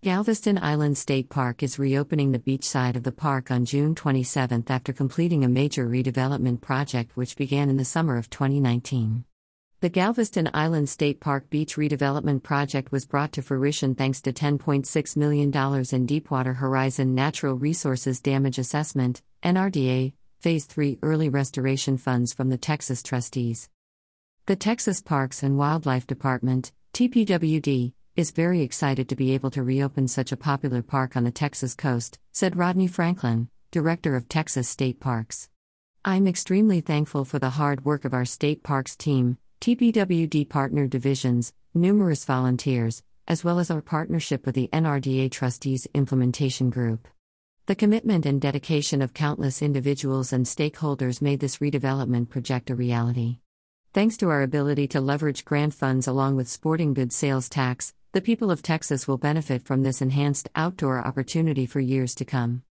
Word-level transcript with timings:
Galveston 0.00 0.60
Island 0.62 0.96
State 0.96 1.28
Park 1.28 1.60
is 1.60 1.76
reopening 1.76 2.30
the 2.30 2.38
beach 2.38 2.62
side 2.62 2.94
of 2.94 3.02
the 3.02 3.10
park 3.10 3.50
on 3.50 3.64
June 3.64 3.96
27 3.96 4.64
after 4.68 4.92
completing 4.92 5.42
a 5.42 5.48
major 5.48 5.88
redevelopment 5.88 6.60
project 6.60 7.16
which 7.16 7.34
began 7.34 7.68
in 7.68 7.78
the 7.78 7.84
summer 7.84 8.16
of 8.16 8.30
2019. 8.30 9.24
The 9.80 9.88
Galveston 9.88 10.50
Island 10.54 10.88
State 10.88 11.18
Park 11.18 11.50
Beach 11.50 11.74
Redevelopment 11.74 12.44
Project 12.44 12.92
was 12.92 13.06
brought 13.06 13.32
to 13.32 13.42
fruition 13.42 13.96
thanks 13.96 14.20
to 14.22 14.32
$10.6 14.32 15.16
million 15.16 15.52
in 15.92 16.06
Deepwater 16.06 16.54
Horizon 16.54 17.16
Natural 17.16 17.56
Resources 17.56 18.20
Damage 18.20 18.60
Assessment, 18.60 19.22
NRDA, 19.42 20.12
Phase 20.38 20.66
3 20.66 21.00
early 21.02 21.28
restoration 21.28 21.98
funds 21.98 22.32
from 22.32 22.50
the 22.50 22.56
Texas 22.56 23.02
trustees. 23.02 23.68
The 24.46 24.54
Texas 24.54 25.00
Parks 25.00 25.42
and 25.42 25.58
Wildlife 25.58 26.06
Department, 26.06 26.70
TPWD, 26.94 27.94
is 28.18 28.32
very 28.32 28.62
excited 28.62 29.08
to 29.08 29.14
be 29.14 29.32
able 29.32 29.48
to 29.48 29.62
reopen 29.62 30.08
such 30.08 30.32
a 30.32 30.36
popular 30.36 30.82
park 30.82 31.16
on 31.16 31.22
the 31.22 31.30
Texas 31.30 31.72
coast, 31.76 32.18
said 32.32 32.56
Rodney 32.56 32.88
Franklin, 32.88 33.48
director 33.70 34.16
of 34.16 34.28
Texas 34.28 34.68
State 34.68 34.98
Parks. 34.98 35.48
I'm 36.04 36.26
extremely 36.26 36.80
thankful 36.80 37.24
for 37.24 37.38
the 37.38 37.50
hard 37.50 37.84
work 37.84 38.04
of 38.04 38.12
our 38.12 38.24
state 38.24 38.64
parks 38.64 38.96
team, 38.96 39.38
TPWD 39.60 40.48
partner 40.48 40.88
divisions, 40.88 41.52
numerous 41.74 42.24
volunteers, 42.24 43.04
as 43.28 43.44
well 43.44 43.60
as 43.60 43.70
our 43.70 43.80
partnership 43.80 44.44
with 44.46 44.56
the 44.56 44.68
NRDA 44.72 45.30
Trustees 45.30 45.86
Implementation 45.94 46.70
Group. 46.70 47.06
The 47.66 47.76
commitment 47.76 48.26
and 48.26 48.40
dedication 48.40 49.00
of 49.00 49.14
countless 49.14 49.62
individuals 49.62 50.32
and 50.32 50.44
stakeholders 50.44 51.22
made 51.22 51.38
this 51.38 51.58
redevelopment 51.58 52.30
project 52.30 52.68
a 52.70 52.74
reality. 52.74 53.38
Thanks 53.94 54.16
to 54.16 54.28
our 54.28 54.42
ability 54.42 54.88
to 54.88 55.00
leverage 55.00 55.44
grant 55.44 55.72
funds 55.72 56.08
along 56.08 56.34
with 56.34 56.48
sporting 56.48 56.94
goods 56.94 57.14
sales 57.14 57.48
tax, 57.48 57.94
the 58.12 58.20
people 58.22 58.50
of 58.50 58.62
Texas 58.62 59.06
will 59.06 59.18
benefit 59.18 59.62
from 59.62 59.82
this 59.82 60.00
enhanced 60.00 60.48
outdoor 60.56 60.98
opportunity 61.06 61.66
for 61.66 61.78
years 61.78 62.14
to 62.14 62.24
come. 62.24 62.62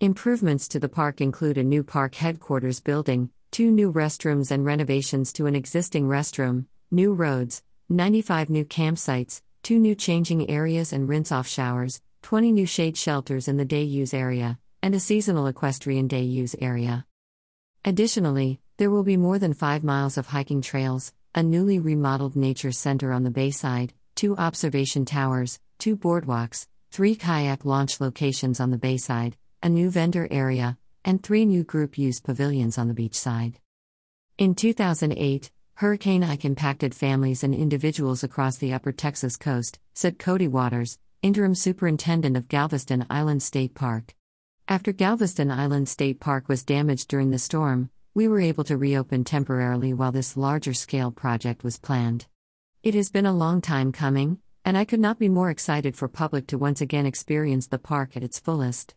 Improvements 0.00 0.66
to 0.68 0.80
the 0.80 0.88
park 0.88 1.20
include 1.20 1.56
a 1.56 1.62
new 1.62 1.84
park 1.84 2.16
headquarters 2.16 2.80
building, 2.80 3.30
two 3.52 3.70
new 3.70 3.92
restrooms 3.92 4.50
and 4.50 4.64
renovations 4.66 5.32
to 5.32 5.46
an 5.46 5.54
existing 5.54 6.08
restroom, 6.08 6.66
new 6.90 7.14
roads, 7.14 7.62
95 7.88 8.50
new 8.50 8.64
campsites, 8.64 9.40
two 9.62 9.78
new 9.78 9.94
changing 9.94 10.50
areas 10.50 10.92
and 10.92 11.08
rinse 11.08 11.30
off 11.30 11.46
showers, 11.46 12.02
20 12.22 12.50
new 12.50 12.66
shade 12.66 12.96
shelters 12.96 13.46
in 13.46 13.58
the 13.58 13.64
day 13.64 13.84
use 13.84 14.12
area, 14.12 14.58
and 14.82 14.96
a 14.96 15.00
seasonal 15.00 15.46
equestrian 15.46 16.08
day 16.08 16.22
use 16.22 16.56
area. 16.60 17.06
Additionally, 17.84 18.60
there 18.78 18.90
will 18.90 19.04
be 19.04 19.16
more 19.16 19.38
than 19.38 19.54
5 19.54 19.84
miles 19.84 20.18
of 20.18 20.26
hiking 20.26 20.60
trails, 20.60 21.12
a 21.36 21.42
newly 21.42 21.78
remodeled 21.78 22.34
nature 22.34 22.72
center 22.72 23.12
on 23.12 23.22
the 23.22 23.30
bayside, 23.30 23.92
two 24.16 24.34
observation 24.38 25.04
towers, 25.04 25.60
two 25.78 25.94
boardwalks, 25.94 26.66
three 26.90 27.14
kayak 27.14 27.66
launch 27.66 28.00
locations 28.00 28.58
on 28.58 28.70
the 28.70 28.78
bayside, 28.78 29.36
a 29.62 29.68
new 29.68 29.90
vendor 29.90 30.26
area, 30.30 30.78
and 31.04 31.22
three 31.22 31.44
new 31.44 31.62
group 31.62 31.98
use 31.98 32.18
pavilions 32.18 32.78
on 32.78 32.88
the 32.88 32.94
beachside. 32.94 33.56
In 34.38 34.54
2008, 34.54 35.50
Hurricane 35.74 36.24
Ike 36.24 36.46
impacted 36.46 36.94
families 36.94 37.44
and 37.44 37.54
individuals 37.54 38.24
across 38.24 38.56
the 38.56 38.72
upper 38.72 38.90
Texas 38.90 39.36
coast, 39.36 39.78
said 39.92 40.18
Cody 40.18 40.48
Waters, 40.48 40.98
interim 41.20 41.54
superintendent 41.54 42.38
of 42.38 42.48
Galveston 42.48 43.04
Island 43.10 43.42
State 43.42 43.74
Park. 43.74 44.14
After 44.66 44.92
Galveston 44.92 45.50
Island 45.50 45.90
State 45.90 46.20
Park 46.20 46.48
was 46.48 46.64
damaged 46.64 47.08
during 47.08 47.30
the 47.30 47.38
storm, 47.38 47.90
we 48.14 48.28
were 48.28 48.40
able 48.40 48.64
to 48.64 48.78
reopen 48.78 49.24
temporarily 49.24 49.92
while 49.92 50.12
this 50.12 50.38
larger 50.38 50.72
scale 50.72 51.10
project 51.10 51.62
was 51.62 51.78
planned. 51.78 52.26
It 52.86 52.94
has 52.94 53.10
been 53.10 53.26
a 53.26 53.32
long 53.32 53.62
time 53.62 53.90
coming, 53.90 54.38
and 54.64 54.78
I 54.78 54.84
could 54.84 55.00
not 55.00 55.18
be 55.18 55.28
more 55.28 55.50
excited 55.50 55.96
for 55.96 56.06
public 56.06 56.46
to 56.46 56.56
once 56.56 56.80
again 56.80 57.04
experience 57.04 57.66
the 57.66 57.80
park 57.80 58.16
at 58.16 58.22
its 58.22 58.38
fullest. 58.38 58.94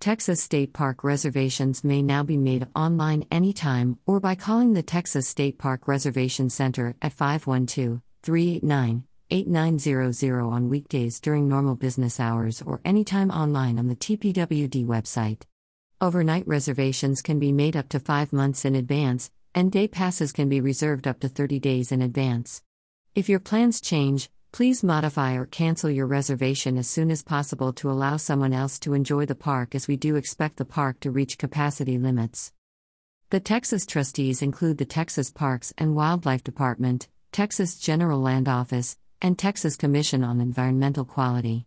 Texas 0.00 0.42
State 0.42 0.72
Park 0.72 1.04
reservations 1.04 1.84
may 1.84 2.00
now 2.00 2.22
be 2.22 2.38
made 2.38 2.66
online 2.74 3.26
anytime 3.30 3.98
or 4.06 4.18
by 4.18 4.34
calling 4.34 4.72
the 4.72 4.82
Texas 4.82 5.28
State 5.28 5.58
Park 5.58 5.86
Reservation 5.86 6.48
Center 6.48 6.96
at 7.02 7.12
512 7.12 8.00
389 8.22 9.04
8900 9.28 10.40
on 10.40 10.70
weekdays 10.70 11.20
during 11.20 11.46
normal 11.46 11.74
business 11.74 12.18
hours 12.18 12.62
or 12.62 12.80
anytime 12.82 13.30
online 13.30 13.78
on 13.78 13.88
the 13.88 13.96
TPWD 13.96 14.86
website. 14.86 15.42
Overnight 16.00 16.48
reservations 16.48 17.20
can 17.20 17.38
be 17.38 17.52
made 17.52 17.76
up 17.76 17.90
to 17.90 18.00
five 18.00 18.32
months 18.32 18.64
in 18.64 18.74
advance, 18.74 19.30
and 19.54 19.70
day 19.70 19.86
passes 19.86 20.32
can 20.32 20.48
be 20.48 20.62
reserved 20.62 21.06
up 21.06 21.20
to 21.20 21.28
30 21.28 21.58
days 21.58 21.92
in 21.92 22.00
advance. 22.00 22.62
If 23.14 23.28
your 23.28 23.40
plans 23.40 23.82
change, 23.82 24.30
please 24.52 24.82
modify 24.82 25.34
or 25.34 25.44
cancel 25.44 25.90
your 25.90 26.06
reservation 26.06 26.78
as 26.78 26.88
soon 26.88 27.10
as 27.10 27.22
possible 27.22 27.70
to 27.74 27.90
allow 27.90 28.16
someone 28.16 28.54
else 28.54 28.78
to 28.78 28.94
enjoy 28.94 29.26
the 29.26 29.34
park 29.34 29.74
as 29.74 29.86
we 29.86 29.98
do 29.98 30.16
expect 30.16 30.56
the 30.56 30.64
park 30.64 30.98
to 31.00 31.10
reach 31.10 31.36
capacity 31.36 31.98
limits. 31.98 32.54
The 33.28 33.38
Texas 33.38 33.84
trustees 33.84 34.40
include 34.40 34.78
the 34.78 34.86
Texas 34.86 35.30
Parks 35.30 35.74
and 35.76 35.94
Wildlife 35.94 36.42
Department, 36.42 37.06
Texas 37.32 37.78
General 37.78 38.18
Land 38.18 38.48
Office, 38.48 38.96
and 39.20 39.38
Texas 39.38 39.76
Commission 39.76 40.24
on 40.24 40.40
Environmental 40.40 41.04
Quality. 41.04 41.66